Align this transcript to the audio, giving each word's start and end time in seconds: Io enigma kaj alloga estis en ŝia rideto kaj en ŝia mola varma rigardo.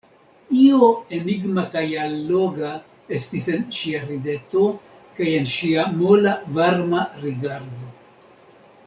Io 0.59 0.85
enigma 1.17 1.65
kaj 1.75 1.83
alloga 2.05 2.71
estis 3.19 3.45
en 3.57 3.67
ŝia 3.81 4.01
rideto 4.07 4.65
kaj 5.21 5.29
en 5.41 5.47
ŝia 5.53 5.85
mola 6.01 6.33
varma 6.57 7.05
rigardo. 7.27 7.93